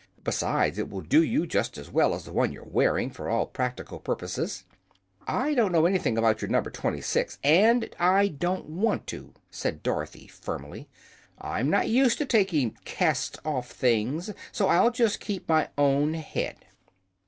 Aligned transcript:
Besides, 0.23 0.79
it 0.79 0.89
will 0.89 1.01
do 1.01 1.21
you 1.21 1.45
just 1.45 1.77
as 1.77 1.91
well 1.91 2.15
as 2.15 2.25
the 2.25 2.33
one 2.33 2.51
you're 2.51 2.63
wearing, 2.63 3.11
for 3.11 3.29
all 3.29 3.45
practical 3.45 3.99
purposes." 3.99 4.63
"I 5.27 5.53
don't 5.53 5.71
know 5.71 5.85
anything 5.85 6.17
about 6.17 6.41
your 6.41 6.49
No. 6.49 6.59
26, 6.59 7.37
and 7.43 7.87
I 7.99 8.27
don't 8.29 8.67
want 8.67 9.05
to," 9.05 9.35
said 9.51 9.83
Dorothy, 9.83 10.25
firmly. 10.25 10.89
"I'm 11.37 11.69
not 11.69 11.87
used 11.87 12.17
to 12.17 12.25
taking 12.25 12.79
cast 12.83 13.37
off 13.45 13.69
things, 13.69 14.31
so 14.51 14.69
I'll 14.69 14.89
just 14.89 15.19
keep 15.19 15.47
my 15.47 15.69
own 15.77 16.15
head." 16.15 16.65